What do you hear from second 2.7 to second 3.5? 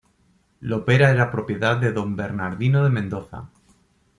de Mendoza.